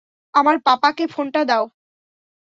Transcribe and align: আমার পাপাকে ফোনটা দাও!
আমার 0.33 0.55
পাপাকে 0.65 1.03
ফোনটা 1.07 1.41
দাও! 1.45 1.63